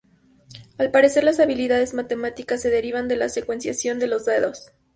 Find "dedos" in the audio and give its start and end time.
4.25-4.71